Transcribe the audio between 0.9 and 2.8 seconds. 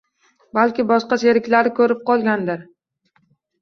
boshqa sheriklari ko’rib qolgandir.